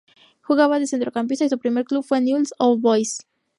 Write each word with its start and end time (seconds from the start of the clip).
Jugaba 0.41 0.79
de 0.79 0.87
centrocampista 0.87 1.45
y 1.45 1.49
su 1.49 1.59
primer 1.59 1.85
club 1.85 2.03
fue 2.03 2.21
Newell's 2.21 2.55
Old 2.57 2.81
Boys. 2.81 3.27